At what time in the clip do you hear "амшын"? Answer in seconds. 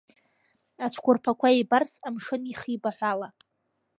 2.07-2.41